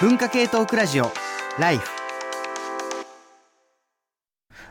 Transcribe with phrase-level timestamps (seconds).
[0.00, 1.12] 文化系トークラジオ
[1.58, 1.97] ライフ。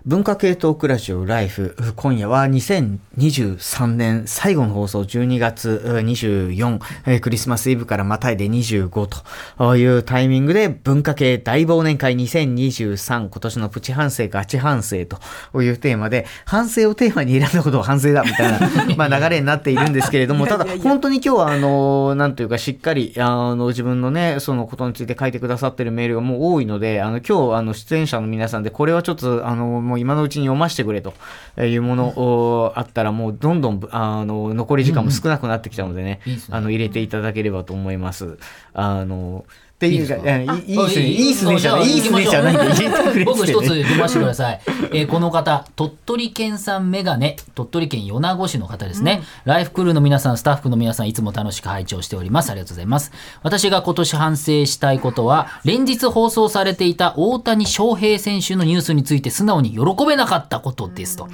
[0.08, 1.76] 文化系トークラジオライフ。
[1.98, 9.10] 今夜は2023年最後の放送12月24、えークリスマスイブからまたいで25
[9.58, 18.52] というタイミングで文化系大忘年会2023今年のプチ反省ガチ反省というテーマで反省をテーマに選んだことを反省だみたい
[18.88, 31.14] な まあ流れになっているんですけれども、ただ本当に今日はあの、なんというかしっかりあの自分のね、そのことについて書いてくださってるメールがもう多いので、あの今日あの出演者の皆さんでこれはちょっとあのもう今のうちに読ませてくれと
[31.58, 38.38] いうものをあったらもうどんどんあの残り時間も少なくなってきたのでね、あの入れていただければと思います。
[38.74, 39.46] あの
[39.78, 40.20] っていうかい
[40.64, 44.62] いですねいいっすねじゃないいいっすねじゃないんで入れてくれ僕一つね読ませてください。
[44.66, 49.22] えーこの方、鳥取県産メガネ、鳥取県米子市の方ですね。
[49.46, 52.50] ライフクルーの皆さん、スタッフの皆さん、いつも楽しく拝聴しております。
[52.50, 53.12] ありがとうございます。
[53.44, 61.28] 私が今年反省したいことは、連日放送されていた大谷翔平選手のニュースについて素直に喜べなかったことですと。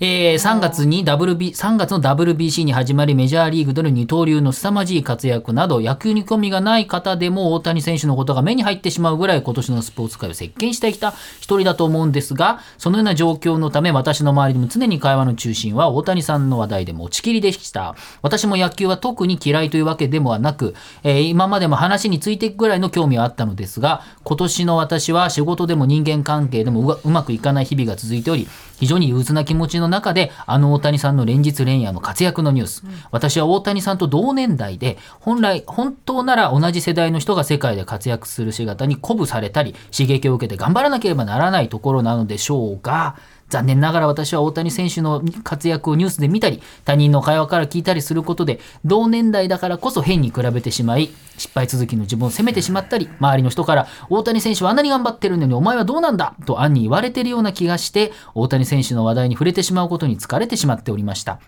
[0.00, 17.94] えー3月に WB、3月の WBC に始まりメジャーリーグでの二刀流の凄まじい活躍など、野球に興味がない方でも大谷選手のことが目に入ってしまうぐらい今年のスポーツ界を席巻してきた一人だと思うんですが、そのような状況のため私の周りでも常に会話の中心は大谷さんの話題で持ちきりでした。
[18.22, 43.16] 私も野球は特に嫌いというわけでもはなく、えー今までも話についていくぐらいの興味はあったのですが、今年の私は仕事でも人間関係でもううまくいかない日々が続いており、非常に憂鬱な気持ちの中で、あの大谷さんの連日連夜の活躍のニュース、私は大谷さんと同年代で、本来、本当なら同じ世代の人が世界で活躍する姿に鼓舞されたり、刺激を受けて頑張らなければならないところなのでしょうが、
[43.48, 56.34] 残念ながら私は大谷選手の活躍をニュースで見たり、他人の会話から聞いたりすることで、同年代だからこそ変に比べてしまい、失敗続きの自分を責めてしまったり、周りの人から、大谷選手はあんなに頑張ってるのにお前はどうなんだ？
[56.44, 61.38] と暗に言われてるような気がして、大谷選手の話題に触れてしまうことに疲れてしまっておりました。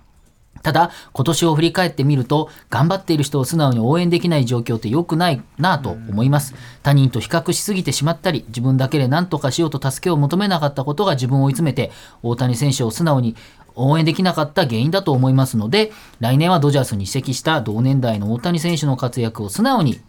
[0.62, 6.54] ただ、今年を振り返ってみると、頑張っている人を素直に応援できない状況って良くないなぁと思います。
[6.82, 11.90] 他人と比較しすぎてしまったり、自分だけで何とかしようと助けを求めなかったことが自分を追い詰めて、
[12.22, 13.36] 大谷選手を素直に
[13.74, 20.00] 応援できなかった原因だと思いますので、来年はドジャースに移籍した同年代の大谷選手の活躍を素直に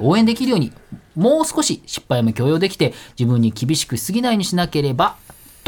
[0.00, 0.72] 応援できるように、
[1.16, 5.16] もう少し失敗も許容できて、自分に厳しくしすぎないようにしなければ、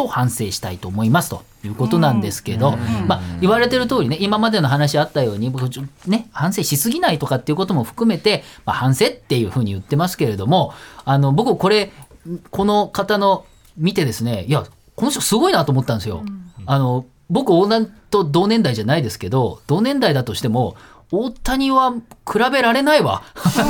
[0.01, 5.53] と反省したいと思いますということなんですけど、まあ、言われてる通りね今までの話あったように
[6.07, 10.73] ね反省しすぎないとかっていうことも含めて、まあ、反省っていうふうに言ってますけれども
[11.05, 11.93] あの僕これ
[12.51, 13.45] この方の
[13.77, 14.65] 見てですねいや
[14.97, 16.25] この人すごいなと思ったんですよ。
[16.67, 20.77] あの僕大谷と同年代じゃないですけど同年代だとしても
[21.13, 23.23] 大谷は比べられないわ。
[23.35, 23.65] そう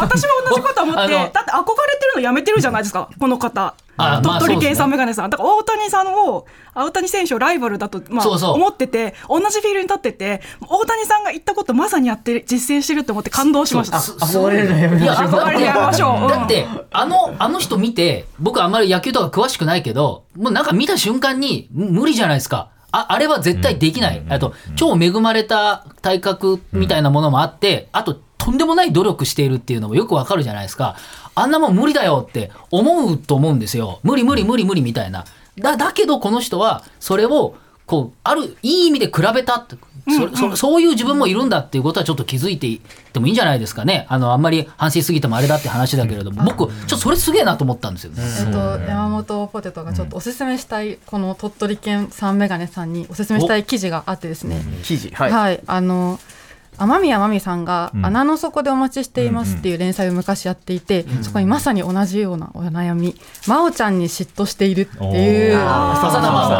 [0.00, 5.30] 私も同じこと思って だって憧れてるのやめてるじゃないですかこの方あまあ鳥取県産メガネさん。
[5.30, 8.54] だから大谷さんを大谷選手をライバルだと、まあ、そうそう。
[8.54, 13.98] 思ってて同じフィールドに立ってて大谷さんが言ったことまさにやって実践してるって思って感動しました。
[13.98, 16.22] 憧れるのやめましょうれやめましょう。
[16.22, 16.28] うん。
[16.28, 22.70] だって、あの、あの人見て、僕あんまり野球とか詳しくないけど、もうなんか見た瞬間に、む無理じゃないですか。
[22.90, 24.22] ああれは絶対できない。
[24.28, 30.96] あと、超恵まれた体格みたいなものもあって、あと、とんでもない努力しているっていうのもよくわかるじゃないですか。
[31.34, 34.00] あんなもん無理だよって思うと思うんですよ。
[34.02, 35.26] 無理無理無理無理みたいな。
[35.58, 39.76] だ、だけどこの人は、それを、こう、ある、いい意味で比べたって。
[40.10, 44.06] そそそういう自分もいるんだっていうことはちょっと気づいていってもいいんじゃないですかね。
[44.08, 48.22] あの、あんまり反省しすぎてもあれだって話だけれども、僕、ちょっとそれすげえなと思ったんですよね。
[48.40, 56.18] えっと、山本ポテトがちょっとおすすめしたい、この鳥取県産メガネさんにおすすめしたい記事があってですね、記事は、はいい、あの
[56.78, 63.16] 天宮真美さんが「穴の底でお待ちしています」っていう連載を昔やっていて、そこにまさに同じようなお悩み。
[63.46, 65.56] 真央ちゃんに嫉妬しているっていう。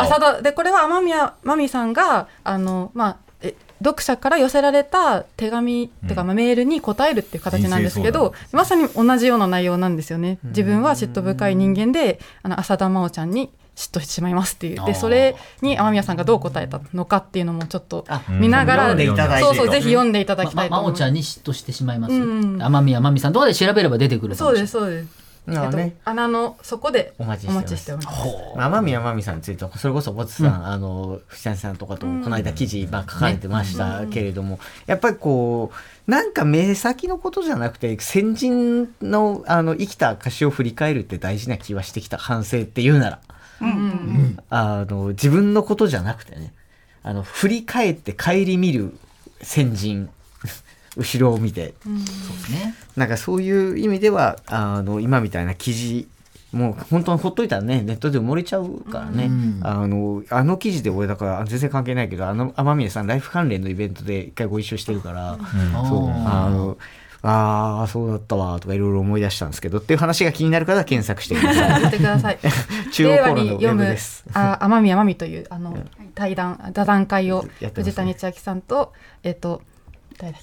[0.03, 10.39] 浅田でこれは天宮真美さんがあの、まあ、え読者から寄せられた手紙っていうか、まあメールに答えるっていう形なんですけどまさに同じような内容なんですよね。
[10.45, 14.85] 自分は嫉妬深い人間であの浅田真央ちゃんに嫉妬してしまいますっていう。
[14.85, 21.01] でそれに雨宮さんがどう答えたのかっていうのもちょっとあ見ながら、読んそうそうぜひ読んでいただきたま、いと思います。
[21.01, 22.15] まおちゃんに嫉妬してしまいます。
[22.15, 24.55] うん天宮まみさんとかで調べれば出てくるかそう。
[24.55, 25.29] ですそうです。
[25.47, 25.85] なるほどね。
[25.85, 27.65] えっと、穴の底でお待ちおしてます。
[27.65, 28.19] 待ちしております。
[28.57, 35.71] 天宮真美さんについてはそれこそボツさん、あの藤谷さんとかとこの間記事、まあ、書かれてましたけれども、やっぱりこ
[36.07, 42.19] うなんか目先のことじゃなくて先人のあの生きた証を振り返るって大事な気はしてきた。
[42.19, 43.21] 反省っていうなら
[44.51, 46.53] あの自分のことじゃなくてね
[47.03, 48.97] あの振り返って顧みる
[49.43, 50.09] 先人
[50.97, 53.09] 後ろを見てそうですねなん。
[53.09, 56.09] かそういう意味ではあの今みたいな記事
[56.51, 59.61] もう本当にほっといたらねネットで埋もれちゃうからね、うん。
[59.63, 63.07] あのあの記事で俺だから全然関係ないけどあの天宮さん。
[63.07, 65.39] ライフ関連のイベントで一回ご一緒してるから、
[65.89, 66.79] そうあの
[67.23, 72.39] ああそうだったわとかいろいろ思い出したんですけどっていう話が気になる方は検索してください 言ってください。
[72.93, 74.25] 中央コーナーのウェに読むブです。
[74.33, 75.77] あ 天宮真美というあの
[76.15, 77.45] 対談座談会を
[77.75, 78.93] 藤谷千秋さんと
[79.25, 79.63] えっと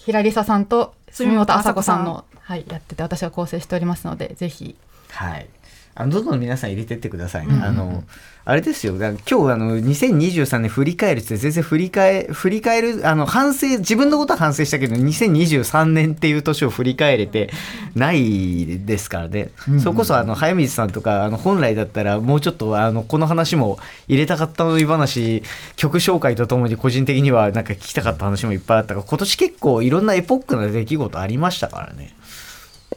[0.05, 4.77] 平梨沙さんと住本麻子さんのはいやってて私が構成しておりますのでぜひ
[5.11, 5.47] はい。
[5.95, 7.57] あのどんどん皆さん入れてってくださいね。
[7.63, 8.03] あの、
[8.47, 8.99] あれですよ。
[8.99, 17.49] だ今日あの2023年振り返るって全然振り返振り返るあの反省自分のことは反省したけど2023年っていう年を振り返れて
[17.95, 19.49] ないですからね。
[19.81, 25.41] それこそあの早水さんとかあの本来だったらもうちょっとあのこの話も入れたかったのに話
[25.75, 32.13] 曲紹介とともに個人的にはなんか聞きたかった話もいっぱいあったから今年結構いろんなエポックな出来事ありましたからね。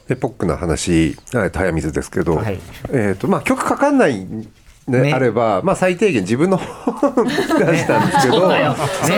[0.09, 2.59] エポックな話、はい早水ですけど、はい。
[2.91, 4.25] えっ、と、まあ、曲かかんない、
[4.89, 5.13] ねね。
[5.13, 7.33] あれば、まあ、最低限自分の本 出
[7.77, 8.75] したんですけど、そうだよ。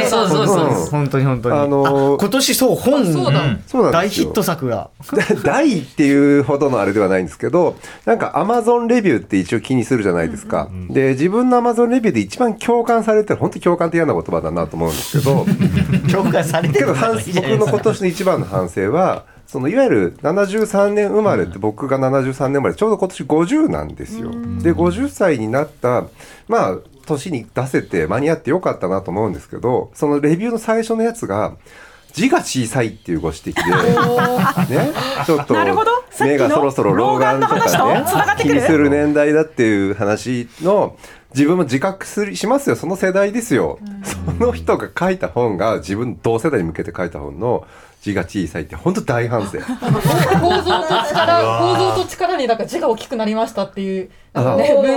[0.10, 0.48] そうそうそう。
[0.48, 0.86] そううん。
[0.88, 1.56] 本当に本当に。
[1.58, 3.58] あのーあ今年そう本そうだ。
[3.68, 4.90] そうなん大ヒット作が。
[5.44, 10.70] 大っていうほどのあれではないんですけど、なんか Amazon レビューって一応気にするじゃないですか。
[10.90, 15.46] で、自分の Amazon レビューで一番共感されてる、本当に共感って嫌な言葉だなと思うんですけど、
[16.12, 17.52] 評価されてけどるから反いいじゃない。
[17.52, 24.32] ですか僕の今年の一番の反省は、そのいわゆる73年生まれって僕が73年生まれちょうど今年50なんですよ。
[24.32, 26.06] で50歳になった
[26.48, 31.58] まあ年に出せて間に合ってよかったなと思うんですけどそのレビューの最初のやつが
[32.14, 34.92] 字が小さいっていうご指摘で、 ね、
[35.26, 38.06] ちょっと目がそろそろ老眼とかね
[38.40, 40.96] 気にする年代だっていう話の
[41.34, 42.78] 自分も自覚するしますよ。
[42.78, 47.66] その世代ですよ、その人が書いた本が自分同世代に向けて書いた本の
[48.02, 49.60] 字が小さいって本当大反省。
[49.60, 54.44] 構造と力構造と力になんか字が大きくなりましたっていう文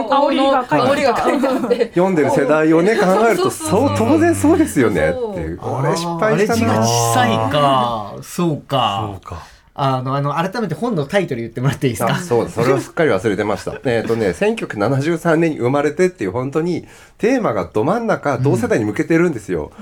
[0.05, 1.89] 庫の煽りが書いてあって。
[1.89, 5.61] 読んでる世代をね考えるとそう当然そうですよねっていう。
[5.63, 8.15] 俺失敗したあれ字がな小さいか。
[8.23, 9.11] そうか。
[9.13, 9.54] そうか。
[9.77, 12.15] あの、あの、改めて本のタイトル言ってもらっていいですか？
[12.15, 13.75] あそうだそれをすっかり忘れてました。
[13.85, 16.87] えっとね1973年に生まれてっていう本当に
[17.19, 19.73] テーマがど真ん中同世代に向けてるんですよ、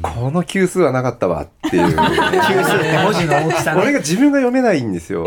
[0.00, 1.88] この級数はなかったわっていう。
[1.88, 3.80] 級数って文字の大きさね。
[3.82, 3.98] これが。
[3.98, 5.26] 自分が読めないんですよ、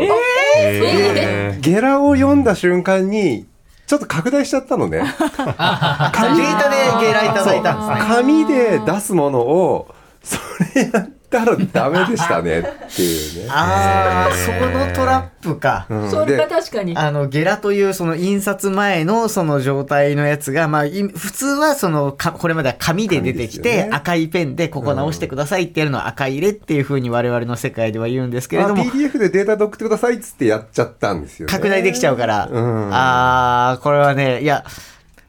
[0.56, 3.46] えゲラを読んだ瞬間に
[3.86, 4.98] ちょっと拡大しちゃったのね。
[4.98, 5.08] デー
[5.56, 8.14] タでゲラいただいたんですね。
[8.16, 9.94] 紙で出すものを
[10.24, 10.38] そ
[10.74, 12.62] れやったらダメでしたねっ
[12.94, 13.50] ていうね。
[13.50, 15.86] ああ、そこのトラップか。
[15.88, 31.52] うんそれが確かにあの、ゲラというその印刷前のその状態のやつが、まあ、普通はそのか、これまでは紙で出てきて、ね赤いペンでここ直してくださいってやるのは赤入れっていうふうに我々の世界では言うんですけれども、PDF でデータで送ってくださいっつってやっちゃったんですよ、ね。
[31.52, 34.64] 拡大できちゃうから、うんああこれはねいや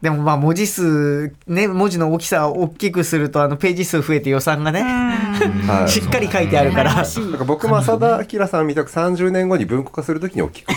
[0.01, 5.89] でもまあ文字数ね文字の大きさを大きくするとあのページ数増えて予算がね、はい。
[5.89, 10.71] しっかり書いてあるから、なんか僕も浅田明さんみたく30年後に文庫化するときに大きく。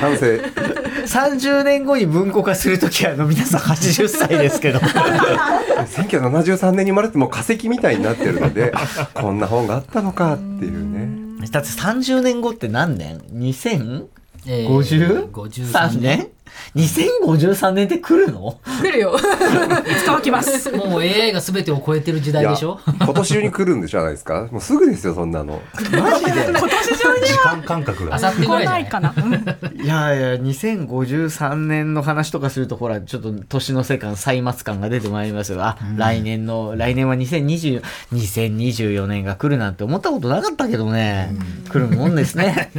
[0.00, 0.24] 反省。
[1.04, 4.80] 30年後に文庫化するときはあの皆さん80歳ですけど。
[4.80, 11.46] 1973年に生まれてもう化石みたいになってるのであこんな本があったのかっていうね。
[11.50, 14.06] だって30年後って何年 ?2053
[14.46, 16.28] えー53年？
[16.76, 18.58] ?2053 年って来るの？
[18.82, 19.16] 来るよ。
[19.16, 19.20] い
[19.96, 20.70] つかは来ます。
[20.72, 22.80] もう AI が全てを超えてる時代でしょ？
[22.86, 24.24] 今年中に来るんじゃないです。
[24.24, 25.60] かもうすぐですよそんなの。
[25.92, 26.30] マジで？
[26.50, 28.14] 今年中に時間感覚が。
[28.16, 29.14] あさってぐらない来ないかな。
[29.16, 29.32] うん。
[29.82, 35.62] いやいや2053年の話とかするとほらちょっと年の瀬感歳末感が出てまいりますよ。
[35.62, 37.82] あ、来年の来年は2020
[38.12, 41.34] 2024年が来るなんて思ったことなかったけどね、
[41.70, 42.70] 来るもんですね。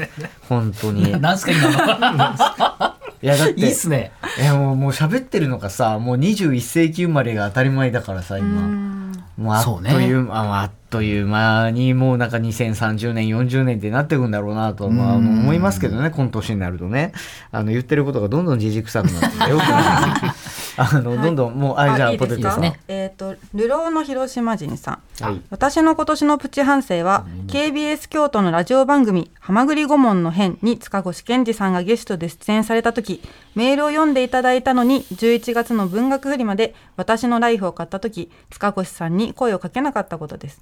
[0.50, 1.12] 本当に。
[1.12, 2.96] いなんすか今の
[3.27, 4.12] やだっていいっすね。
[4.39, 8.96] いやもうもう喋ってるのがさもう21世紀生まれが当たり前だからさ今。
[9.38, 17.12] もうあっという間、あっという間にもうなんか2030年40年ってなっていくんだろうなと、まあ、思いますけどねこの年になるとね。
[17.51, 20.44] あの言ってることがどんどんじじくさくなっててよくない
[20.77, 25.24] あのどんどんもうあじゃあポテトさん、ねえっ、と流浪の広島人さん。
[25.24, 25.41] はい。
[25.50, 33.22] 私の今年のプチ反省は KBS 京都のラジオ番組「はまぐり顧問の編」に塚越健二さんがゲストで出演された時
[33.55, 40.62] メールを読んでいただいたのに11月の文学フリマで私のライフを買った時塚越さんに声をかけなかったことです。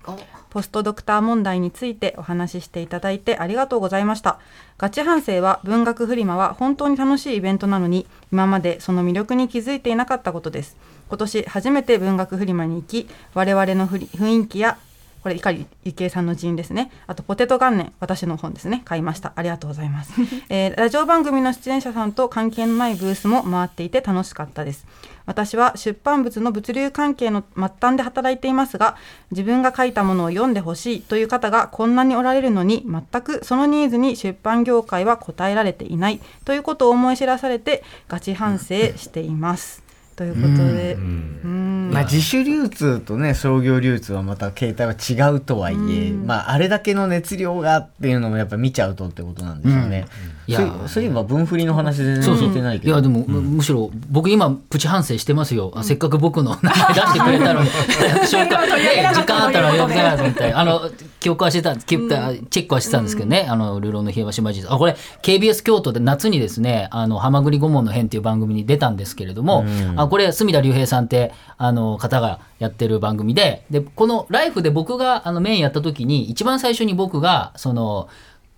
[0.49, 4.39] ポストドクター問題についてお話ししていただいてありがとうございました。
[4.77, 10.75] ガチ反省は文学フリマは本当に楽しいイベントなのに今までその魅力に気づいていなかったことです。
[11.07, 14.79] 今年初めて文学フリマに行き我々のふり雰囲気や
[15.23, 16.91] これ碇幸恵さんの人ですね。
[17.07, 18.81] あとポテト元年私の本ですね。
[18.83, 19.31] 買いました。
[19.35, 20.11] ありがとうございます、
[20.49, 24.85] えーラジオ番組の出演者さんと関係のないブースも回っていて楽しかったです。
[25.25, 28.97] 私は出版物の物流関係の末端で働いていますが
[29.31, 39.82] 自分が書いたものを読んでほしいという方がこんなにおられるのに全くそのニーズに出版業界は応えられていないということを思い知らされてガチ反省しています。
[40.15, 41.89] ということで、うん。
[41.93, 50.05] まあ、自主流通とね商業流通はまた形態は違うとはいえ、まあ、あれだけの熱量がっていうのもやっぱ見ちゃうとってことなんでしょうね。
[50.45, 52.47] いやそういえば分振りの話でそうそう。
[52.49, 52.93] 聞いてないけど。
[52.93, 57.69] いやでも、むむしろ僕今プチ反省してますよ、あせっかく僕の名前出してくれたのに。
[57.69, 60.53] 紹介ね時間あったら読みたいなと思って。
[60.53, 60.91] あの
[61.23, 69.63] 記憶はしてたチェックはしてたんですけどね「あの流浪の平和島人」あこれ KBS 京都で夏にですね「あのはまぐり顧問の編」っていう番組に出たんですけれども、
[70.05, 78.07] あこれ隅田隆平さんってあの方がやってる番組ででこの「ライフ」で僕があのメインやった時に一番最初に僕がその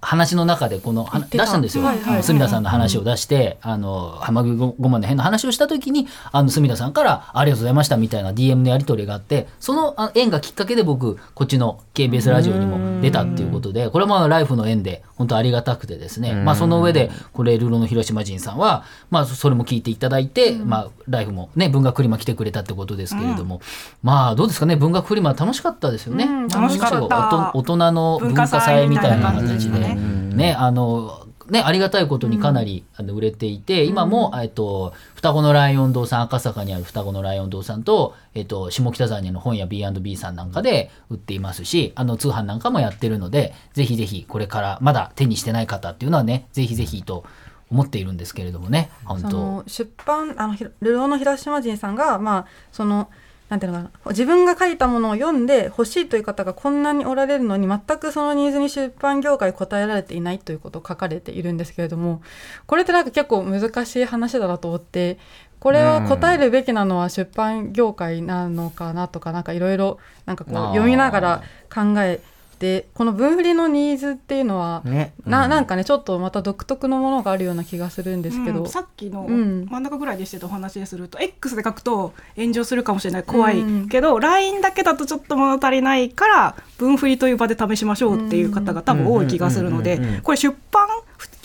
[0.06, 2.24] 話の中でこの出したんですよ、はいはいはい。
[2.24, 23.62] 隅田さんの話を出して、あの浜口ごまの変の話をした時にあの隅田さんから「ありがとうございました」みたいな DM のやり取りがあってそのあ縁がきっかけで僕こっちの KBS ラジオにも出たっていうことでこれはまあライフの縁で本当ありがたくてですね、まあ、その上でこれルロの広島人さんは、まあ、それも聞いていただいて、まあ、ライフもね文学フリマ来てくれたってことですけれども、
[24.04, 26.26] まあどうですかね文学フリマ楽しかったですよね。
[26.26, 27.52] うん楽しかった。
[27.54, 47.26] 大人の文化祭みたいな形でねあのね、ありがたいことにかなり、あの売れていて今も、えっと、双子のライオン堂さん赤坂にある双子のライオン堂さんと、えっと、下北沢にある本屋 B&B さんなんかで売っていますしあの通販なんかもやってるのでぜひぜひこれからまだ手にしてない方っていうのはねぜひぜひと
[47.70, 49.64] 思っているんですけれどもね本当。
[49.68, 53.10] 出版あのひルローの広島人さんがまあその
[53.50, 54.12] なんていうのかな。
[54.12, 62.22] 自分が書いたものを読んで欲しいという方がこんなにおられるのに全くそのニーズに出版業界応えられていないということを書かれているんですけれども
[62.66, 65.20] これってなんか結構難しい話だなと思って
[65.60, 72.22] これは答えるべきなのは出版業界なのかなとかなんかいろいろなんかこう読みながら考え
[72.56, 75.14] てこの分振りのニーズっていうのはね。
[75.26, 78.70] ななんかねちょっとまた独特のものがあるような気がするんですけど、うん。
[78.70, 79.66] さっきのうん。
[79.70, 83.24] 真ん中ぐらいでしてたお話ですると、X で書くと炎上するかもしれない。
[83.24, 83.90] 怖い、うん。
[83.90, 90.04] けど LINE だけだとちょっと物足りないから分振りという場で試しましょうっていう方が多分多い気がするのでうん。
[90.04, 90.10] うん。
[90.10, 90.16] うん。
[90.16, 90.22] うん。
[90.22, 90.85] これ出版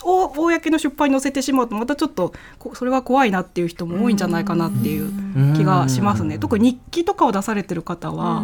[0.03, 5.11] を公の出版に載せてしまうとまたちょっとこそれは怖いなっていう人も多いんじゃないかなっていう
[5.55, 6.39] 気がしますね。
[6.39, 8.43] 特に日記とかを出されてる方は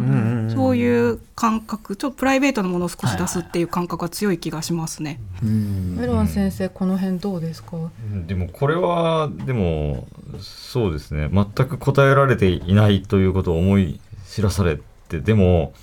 [0.54, 5.20] そういう感覚ちょっとプライベートのものを少し出すっていう感覚が強い気がしますね。
[5.44, 5.98] うん。
[5.98, 7.78] メロン先生この辺どうですか、
[8.26, 10.08] でもこれはでも
[10.40, 11.30] そうですね。
[11.32, 15.74] 全く答えられていないということを思い知らされてでも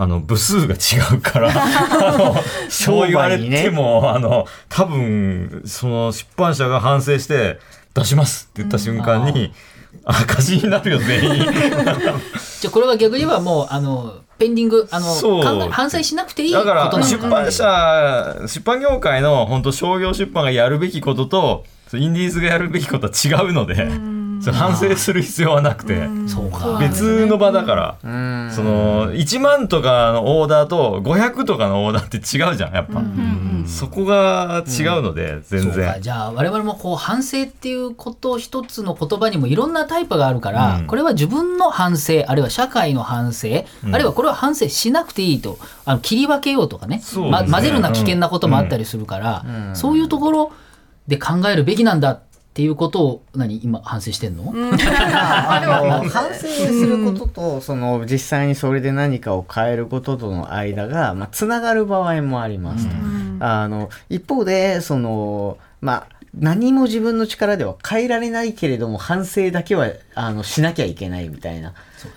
[0.00, 2.36] あの部数が違うからあの
[2.70, 7.58] そう言われても、あの多分その出版社が反省して
[7.94, 9.52] 出しますって言った瞬間に、
[10.04, 11.46] 赤字になるよ全員。
[12.60, 23.88] じゃあこれは逆に言えばもうあのペンディングあの反省しなくていいこだから出版社出版業界の本当商業出版がやるべきこととインディーズがやるべきことは違うので
[24.40, 26.08] それ反省する必要はなくて。
[26.80, 27.96] 別の場だから。
[28.50, 33.02] その1万とかのオーダーと500とかのオーダーって違うじゃんやっぱ。
[33.66, 35.96] そこが違うので全然。
[36.00, 40.86] じゃあ我々もこう反省っていうこと一つの言葉にもいろんなタイプがあるから、うん。
[40.86, 43.48] これは自分の反省あるいは社会の反省、
[43.92, 50.52] あるいはこれは反省しなくていいとあの切り分けようとかね混ぜるな危険なこともあったりするから、そういうところ
[51.06, 52.27] で考えるべきなんだって
[52.62, 62.94] いうことを何今反省してんの、 あの反省することとその実際にそれで何かを変えることとの間が、まあ、つながる場合もありますと、
[63.40, 71.74] あの一方でそのまあ何も自分の力では変えられないけれども反省だけはあのしなきゃいけないみたいな、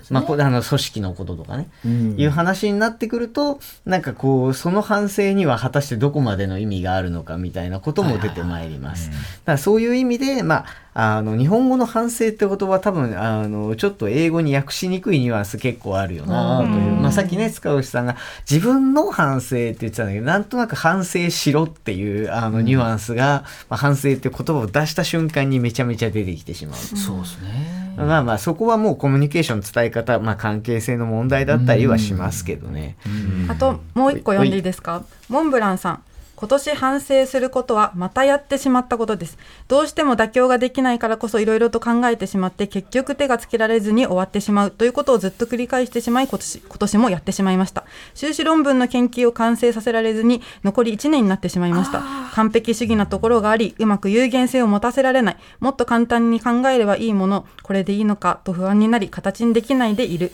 [0.09, 2.19] まあ、これあの組織のこととかね、うん。
[2.19, 9.09] いう話になってくるとなんかこうその反省には果たしてどこまでの意味があるのかみたいなことも出てまいります。
[9.09, 9.21] だか
[9.53, 18.17] らそういう意味で、まあ、あの日本語の反省って言葉多分あのちょっと英語に訳しにくいニュアンス結構あるよなという、まあ、さっきね塚越さんが
[18.49, 26.75] 自分の反省って言ってたんだけどなんとなく反省しろっていうあのニュアンスが、まあ、反省って言葉を出した瞬間にめちゃめちゃ出てきてしまう。
[26.75, 32.97] そうですねまあまあそこはもうコミュニケーションの伝え方、まあ、関係性の問題だったりはしますけどね。
[33.49, 35.03] あともう一個読んでいいですか？
[35.29, 36.03] モンブランさん
[36.41, 39.37] 今年反省することはまたやってしまったことです。
[39.67, 47.85] どうしても妥協ができないからこそいろいろと考えてしまって結局手がつけられずに終わってしまうということをずっと繰り返してしまい今年今年もやってしまいました。
[48.15, 52.01] 修士論文の研究を完成させられずに残り1年になってしまいました。
[52.33, 55.37] 完璧主義なところがあり、うまく有限性を持たせられない。
[55.59, 60.31] もっと簡単に考えればいいもの、これでいいのかと不安になり形にできないでいる。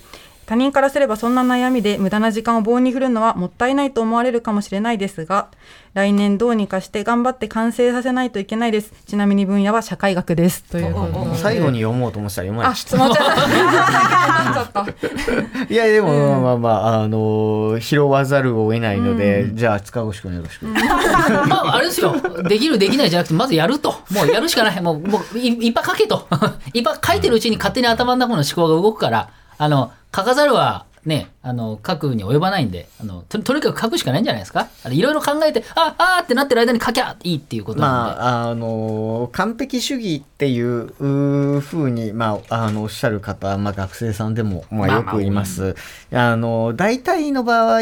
[0.48, 5.50] 他人からすればそんな悩みで無駄な時間を棒に振るのはもったいないと思われるかもしれないですが、
[5.94, 8.94] 来年どうにかして頑張って完成させないといけないです。
[9.06, 10.64] ちなみに分野は社会学です。
[10.64, 14.86] ということで最後に読もうと思ってたら読まなあ、い質問ちゃった。
[15.70, 20.66] いやでも、まあまああの拾わざるを得ないので、じゃあ塚越君よろしく、
[21.50, 22.16] まあ、あれですよ。
[22.48, 23.92] できる、できないじゃなくて、まずやると。
[24.12, 24.82] もうやるしかない。
[24.82, 26.26] もう、もういいっぱい書けと。
[26.74, 34.68] いっぱい書いてるうちに勝手に頭の中の思考が動くから、あの、書かざるは、ね、あの、書くに及ばないんで、あの、ととにかく書くしかないんじゃないですか？
[34.90, 38.16] いろいろ考えて、あ、あーってなってる間に書きゃいいっていうことなんで。
[38.20, 45.78] まああの完璧主義っていうふうに、まあ、あのおっしゃる方、まあ、学生さんでも、まあ、よくいます。
[46.12, 47.82] あの大体の場合あ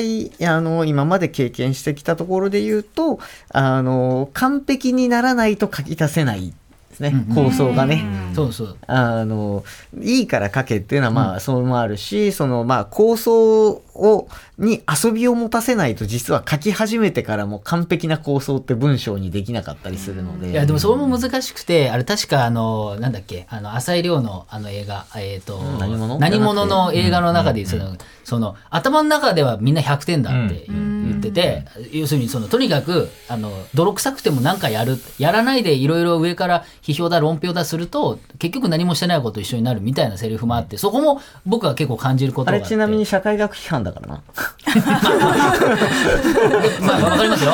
[0.62, 6.54] の今まで経験してきたところで言うとあの完璧にならないと書き出せない
[6.96, 8.04] ですね、構想がね。
[8.34, 8.78] そうそう。
[8.88, 9.64] あの
[10.02, 20.52] いいから書けっていうのはまあ、それもあるしそのまあ構想をに遊びを持たせないと実は書き始めてからも完璧な構想って文章にできなかったりするので。
[20.52, 26.20] いやでもそれも難しくてあれ確かあのなんだっけあの浅井亮のあの映画えっ、と何者？
[26.20, 42.66] 何者の映画の中でその,、その頭の中ではみんな100点だって言ってて、要するにそのとにかくあの泥臭くても何かやるやらないでいろいろ上から批評だ論評だすると結局何もしてないことと一緒になるみたいなセリフもあってそこも僕は結構感じることあがあって。
[42.66, 44.22] れちなみに社会学批判だからな。
[46.82, 47.54] まあわかりますよ。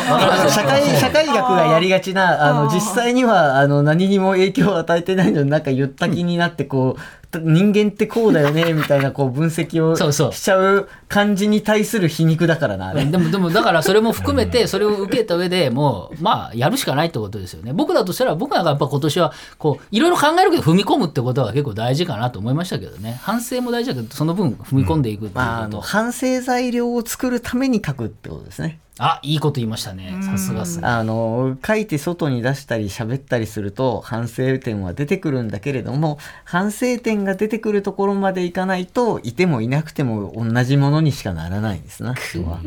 [0.50, 7.01] 社会社会学がやりがちなあの実際にはあの何にも影響を与えてないのになんか言った気になってこう
[7.39, 9.95] 人間ってこうだよねみたいなこう分析を
[10.31, 13.05] しちゃう感じに対する皮肉だからなあれ。
[13.05, 17.73] でも、でも、だからそれも含めて、それを受けた上でもう、まあ、やるしかないってことですよね。
[17.73, 23.19] 僕だとしたら、僕なんかやっぱ今年は、こう、いろいろ考えるけど踏み込むってことが結構大事かなと思いましたけどね。
[23.21, 25.39] 反省も大事だけど、その分踏み込んでいくっていうこと。
[25.39, 28.79] まあ、あの反省材料を作るために書くってことですね。
[28.99, 30.19] あ、いいこと言いましたね。
[30.21, 30.88] さすがっすね。
[30.88, 42.60] あの書いて外に出したり喋ったりすると反省点は出てくるんだけれども反省点が出てくるところまでいかないといてもいなくても同じものにしかならないんですな人は。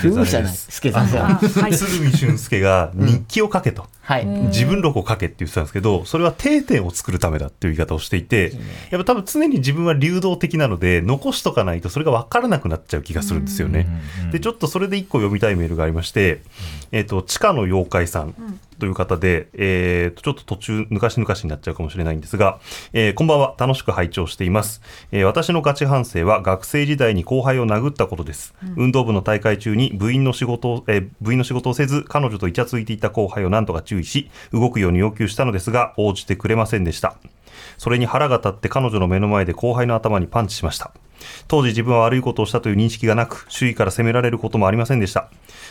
[0.00, 1.76] 工夫じゃない助さんじゃない。
[1.76, 3.86] 鶴見俊介が日記を書けと。
[4.08, 4.24] はい。
[4.24, 8.54] 自分録を書けって言ってたんですけど、それは定点を作るためだっていう言い方をしていて、
[8.90, 13.86] やっぱ多分常に自分は流動的なので、残しとかないとそれが分からなくなっちゃう気がするんですよね。
[14.32, 16.40] で、ちょっとそれで一個読みたいメールがありまして、
[16.90, 18.34] えっ、と、地下の妖怪さん
[18.78, 22.60] という方で、えっ、と、ちょっと途中、ぬかしぬかしになっちゃうかもしれないんですが、
[22.92, 24.80] えーこんばんは、楽しく拝聴しています。
[25.12, 28.54] えー私のガチ反省は学生時代に後輩を殴ったことです。
[28.76, 37.16] 運動部の大会中に部員の仕事を、えー部員の仕事をせず、彼女とイチャついていた後輩を何とか注意し、動くように要求したのですが、応じてくれませんでした。
[37.76, 40.92] それに腹が立って彼女の目の前で後輩の頭にパンチしました。
[41.46, 45.30] 当時自分は悪いことをしたという認識がなく、周囲から責められることもありませんでした。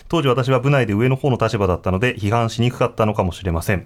[0.09, 3.85] 当時私は部内で上の方の立場だったので、批判しにくかったのかもしれません。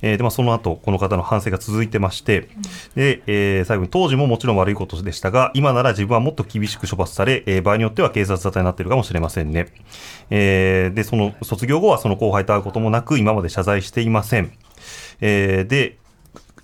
[0.00, 2.48] えーでまあ、その後この方の反省が続いてまして、
[2.94, 9.66] でえー最後に当時ももちろん悪いことでしたが今なら自分はもっと厳しく処罰され、えー場合によっては警察沙汰になっているかもしれませんね、
[10.30, 14.52] えーでその卒業後はその後輩と会うこともなく今まで謝罪していません、
[15.20, 15.97] えーで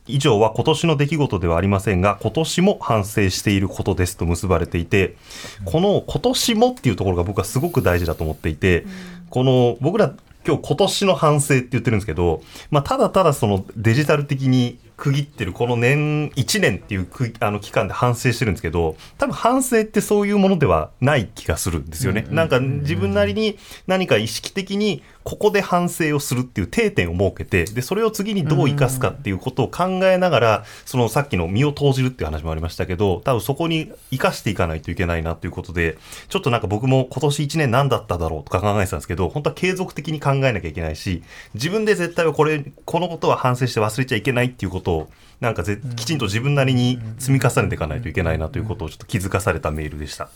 [0.06, 5.16] 以上は今年の出来事ではありませんが今年も反省していることですと結ばれていて
[5.64, 8.84] この今年もっていうところが僕はすごく大事だと思っていて、
[9.30, 10.14] この僕ら
[10.46, 22.26] 今日今年の反省って言ってるんですけど、まあ、ただただそのデジタル的に区切ってるこの年1年っていう区あの期間で反省してるんですけど多分反省ってそういうものではない気がするんですよね。
[22.30, 35.96] なんか自分なりに何か意識的にここで反省をするっていう定点を設けてでそれを次にどう生かすかっていうことを考えながらそのさっきの身を投じるっていう話もありましたけど多分そこに生かしていかないといけないなということで
[36.28, 41.22] ちょっとなんか僕も今年1年何だっただろうとか考えてたんですけど本当は継続的に考えなきゃいけないし
[41.54, 45.08] 自分で絶対はこれこのことは反省して忘れちゃいけないっていうことを
[45.40, 50.28] なんかぜきちんと自分なりに積み重ねていかないといけないなということをちょっと気づかされたメールでした。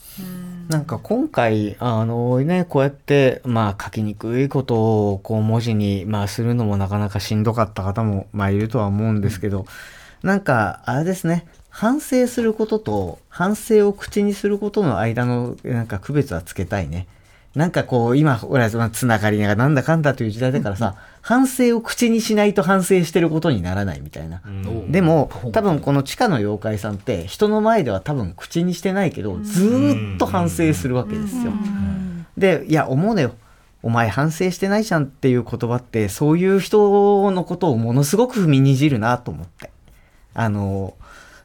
[0.67, 9.65] なんか今回、あのね、こうやって、まあ書きにくいことをこう文字に、まあ、するのもなかなかしんどかった方も、まあいるとは思うんですけど、
[10.21, 17.07] なんか、あれですね、反省することと反省を口にすることの間のなんか区別はつけたいね。
[17.55, 24.41] なんかこう、今、ほら、まあつながりがなんだかんだという時代だからさ、反省を口にしないと反省してることにならないみたいな。
[24.89, 31.51] でも、多分この地下の妖怪さんって、人の前では多分口にしてないけど、ずーっと反省するわけですよ。
[32.37, 33.33] で、いや、思うのよ。
[33.81, 39.71] お前反省してないじゃんっていう言葉って、そういう人のことをものすごく踏みにじるなと思って。
[40.33, 40.93] あの、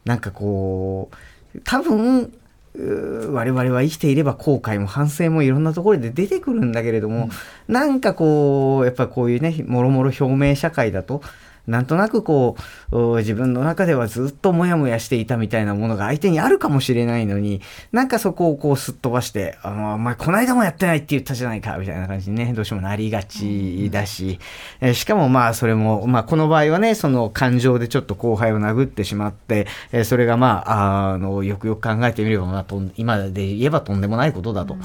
[0.05, 1.11] なんかこ
[1.55, 2.33] う、多分、
[2.77, 7.29] 我々は生きていれば後悔も反省もいろんなところで出てくるんだけれども、
[7.69, 11.23] なんかこう、やっぱこういうね、もろもろ表明社会だと、
[11.67, 12.57] なんとなくこ
[12.93, 17.61] う、自分の中ではずっとモヤモヤしていたみたいなものが相手にあるかもしれないのに、
[17.93, 24.39] なんかそこをこうすっ飛ばして、あの、お前この間もやってないって言ったじゃないか、みたいな感じにね、どうしてもなりがちだし、
[24.81, 34.77] えーしかもまあそれも、まあこの場合はね、その感情でちょっと後輩を殴ってしまって、えそれがまあ、あの、よくよく考えてみれば、まあと、今で言えばとんでもないことだと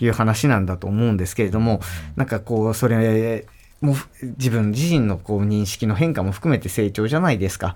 [0.00, 1.80] いう話なんだと思うんですけれども、
[2.16, 3.46] なんかこう、それ、
[3.82, 3.96] もう
[4.38, 7.74] 自分自身のこう認識の変化も含めて成長じゃないですか。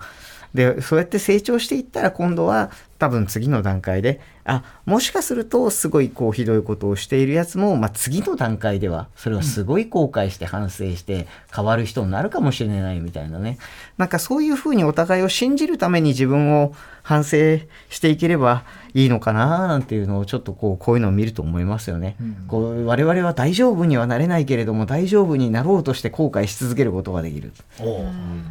[0.53, 13.57] で、そうやって成長していったら今度は多分次の段階で、あ、もしかするとすごいこうひどいことをしているやつも、まあ次の段階ではそれはすごい後悔して反省して変わる人になるかもしれないみたいなね。
[13.97, 22.17] なんかそういうふうにお互いを信じるために自分を反省していければいいのかななんていうのをちょっとこうこういうのを見ると思いますよね。
[22.47, 27.53] こう我々は大丈夫にはなれないけれども大丈夫になろうとして後悔し続けることができる。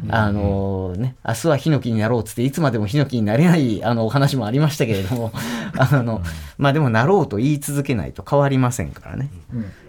[0.09, 5.31] あのね、明日はヒノキになろうっつっていつまでもヒノキになれないあのお話もありましたけれども、
[5.77, 6.21] あの、
[6.57, 9.29] まあでもなろうと言い続けないと変わりませんからね。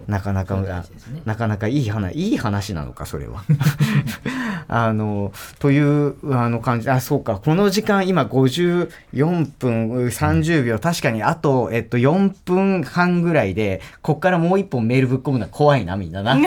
[0.07, 3.43] なかなか、大事ですねなかなかいい話、いい話なのか、それは。
[4.67, 8.89] あの、という、あの感じ、あ、そうか、この時間、今54
[9.59, 16.35] 分30秒、確かにあと、えっと、4分半ぐらいで、こっからもう一本メールぶっ込むのは怖いな、みんなな。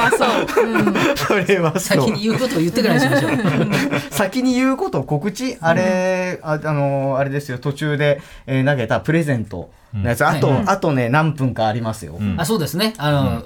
[0.00, 0.66] はそう。
[0.66, 1.80] うんそれはそう。
[1.80, 3.32] 先に言うことを言ってからにしましょう。
[4.10, 7.58] 先に言うこと告知あれ、ああのあれですよ。
[7.58, 12.40] 途中で、えー投げたプレゼントのやつ、あと、はいあとね何分かありますよ、ん。
[12.40, 12.94] あそうですね。
[12.98, 13.42] あの、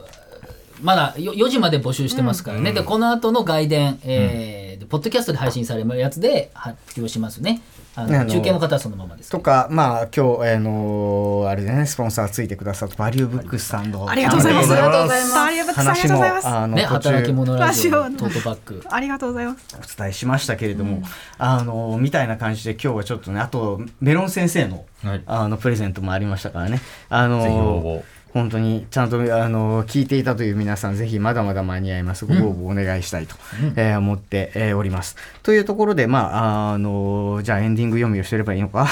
[0.83, 7.63] まだよ4時まで募集してますからね、でこの後の外伝、えーでポッドキャストで配信されるやつで発表しますね
[7.97, 14.73] 中継の方はそのままですとかまあ今日、あのあれでねスポンサーついてくださったバリューブックスさんのありがとうございます。
[14.73, 16.01] ありがとうございますありがとうございます。
[16.01, 16.49] ありがとうございます。
[16.49, 19.77] あのね働き者ラジオラジオトートバッグありがとうございます。
[19.77, 21.03] お伝えしましたけれども、
[21.39, 28.03] あのみたいな感じで今日はちょっとねあとメロン先生の,、はいあのプレゼントもありましたからねあの
[28.35, 32.27] 本当にちゃんとあの聞いていたという皆さんぜひまだまだ間に合います。
[32.27, 33.37] ご応募お願いしたいと、
[33.77, 35.17] えー思って、えーおります。
[35.45, 38.89] というところでまああのじゃあエンディング読みをしてればいいのか？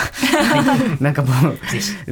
[1.00, 1.59] なんかもう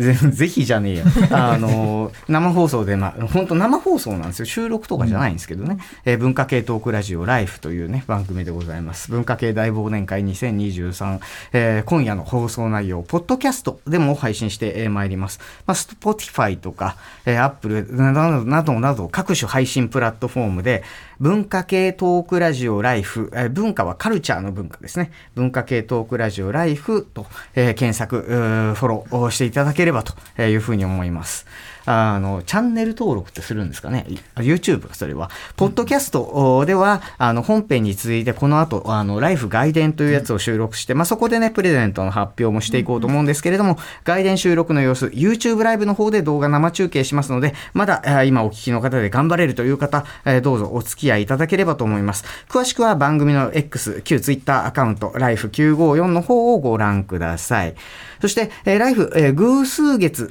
[0.00, 1.04] ぜぜひじゃねえよ。
[1.30, 4.44] あの生放送でまあ本当生放送なんですよ。
[4.46, 9.08] 収録とかじゃないんですけどね、えー文化系トークラジオライフというね番組でございます。
[9.10, 11.20] 文化系大忘年会2023、
[11.52, 20.82] えー今夜の放送内容ポッドキャストでも配信してえーまいります、まあ、Spotify とか、えー、Apple などなどなど各種配信プラットフォームで
[21.18, 25.10] 文化系トークラジオライフ、えー文化はカルチャーの文化ですね。
[25.34, 31.46] 文化系トークラジオライフと、えー検索フォローしていただければというふうに思います。
[31.90, 35.28] あの、チャンネル登録ってするんですかね？YouTube か、それは。
[35.56, 50.04] ポッドキャストでは、あの、本編に続いて、この後、あの、ライフ外伝というやつを収録して、まあ、そこでね、プレゼントの発表もしていこうと思うんですけれども、外伝収録の様子、YouTube ライブの方で動画生中継しますので、まだ、今お聞きの方で頑張れるという方、
[50.42, 52.24] どうぞお付き合いいただければと思います。
[52.48, 57.74] 詳しくは番組の X、旧 Twitter アカウント、ライフ954の方をご覧ください。
[58.20, 60.30] そして、えーライフ、えー偶数月、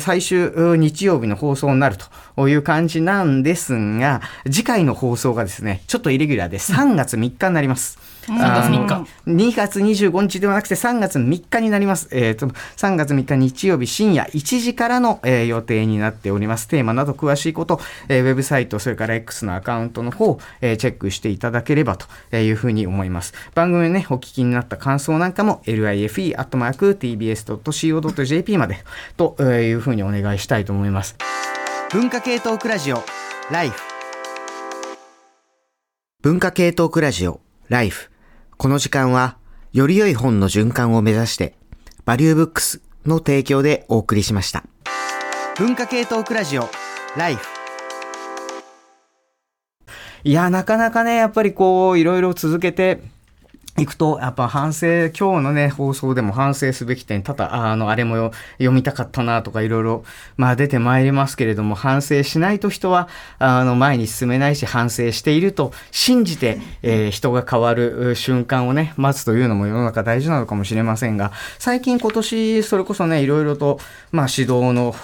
[0.00, 1.96] 最終日曜日の放送になる
[2.36, 7.98] という感じなんですが、次回の放送がですね、ちょっとイレギュラーで3月3日になります。
[8.26, 12.08] 3月3日あの2月25日ではなくて3月3日になります。
[12.12, 16.68] えーと、3月3日日曜日深夜1時からの、えー予定になっております。
[16.68, 22.06] テーマなど詳しいこと、えーウェブサイト、それから X のアカウントの方、えーチェックしていただければと
[22.36, 23.34] いうふうに思います。
[23.54, 26.18] 番組ね、お聞きになった感想なんかも life.tbs.co.jp
[28.58, 28.78] まで
[29.16, 31.16] というふうにお願いしたいと思います。
[31.92, 33.02] 文化系トークラジオ、
[33.50, 33.80] ライフ。
[36.22, 38.10] 文化系トークラジオ、ライフ。
[38.56, 39.36] この時間は、
[39.72, 41.54] より良い本の循環を目指して、
[42.04, 44.64] バリューブックスの提供でお送りしました。
[45.56, 46.68] 文化系トークラジオ、
[47.16, 47.46] ライフ。
[50.24, 53.02] いや、なかなかね、やっぱりこう、いろいろ続けて、
[53.80, 60.04] いくと、やっぱ反省、今日のね、放送でも反省すべき点、ただ、あの、あれも読みたかったなとかいろいろ、
[60.36, 73.78] まあ出てまいりますけれども、反省しないと人は、あの、前に進めないし、反省していると信じて、えー人が変わる瞬間をね、待つというのも世の中大事なのかもしれませんが、最近今年、それこそね、いろいろと、
[74.12, 74.94] まあ指導の、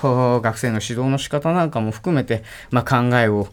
[0.43, 3.49] 学生の指導の仕方なんかも含めて、まあ考えを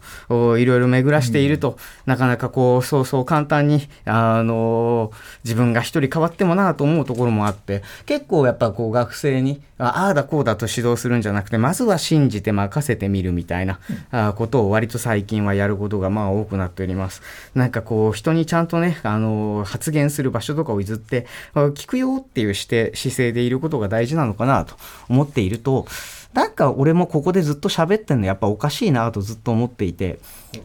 [0.58, 5.10] いろいろ巡らしていると、なかなかこう、そうそう簡単に、あの、
[5.44, 17.22] 自分が一人変わってもなと思うところもあって、結構やっぱこう学生に、あああだこうだと指導するんじゃなくて、まずは信じて任せてみるみたいな、あことを割と最近はやることがまあ多くなっております。
[17.54, 24.76] なんかこう、人にちゃんとね、あの、発言する場所とかを譲って、あ聞くよっていうして姿勢でいることが大事なのかなと
[25.08, 25.86] 思っていると、
[26.32, 30.18] なんか俺もここでずっと喋ってんのやっぱおかしいなとずっと思っていて、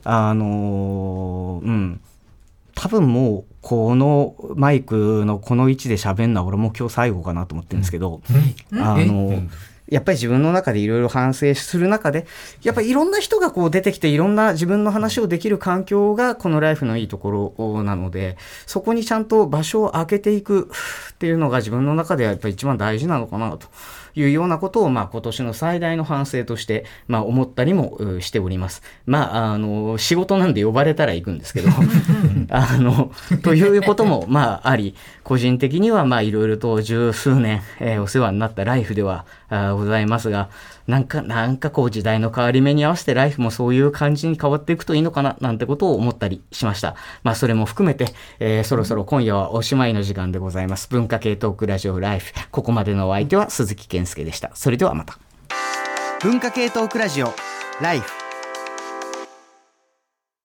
[0.04, 2.02] あのーうん。
[2.80, 8.22] 多分もうこのマイクのこの位置で喋るのは俺も今日最後かなと思ってるんですけど、
[8.72, 9.44] あの
[9.90, 12.26] やっぱり自分の中でいろいろ反省する中で
[12.64, 20.72] やっぱりいろんな人がこう出てきていろんな自分の話をできる環境がこのライフのいいところなのでそこにちゃんと場所を空けていく
[21.12, 23.68] っていうのが自分の中ではやっぱり一番大事なのかなと
[24.16, 28.82] いうようなことを、まあ、今年の最大の反省として、まあ、思ったりもうしております。
[29.06, 31.70] まあ、あの、仕事なんで呼ばれたら行くんですけど、
[32.50, 33.12] あの、
[33.44, 40.50] ということも、まあ、あり、個人的には、まあ、いろいろと十数年、えーお世話になったライフではございますが、
[40.90, 46.96] なんか、なんかこう時代の変わり目に合わせてライフもそういう感じに変わっていくといいのかな、なんてことを思ったりしました。
[47.22, 48.08] まあ、それも含めて、
[48.40, 50.90] えーそろそろ今夜はおしまいの時間でございます。
[50.90, 52.34] 文化系トークラジオライフ。
[52.50, 54.50] ここまでのお相手は鈴木健介でした。
[54.56, 55.20] それではまた。
[56.24, 57.34] 文化系トークラジオ
[57.82, 58.19] ライフ。